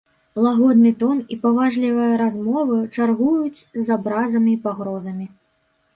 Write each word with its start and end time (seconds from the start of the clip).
Лагодны 0.43 0.91
тон 1.01 1.19
і 1.35 1.37
паважлівыя 1.43 2.17
размовы 2.23 2.77
чаргуюць 2.95 3.61
з 3.61 3.85
абразамі 3.97 4.51
і 4.57 4.61
пагрозамі. 4.69 5.33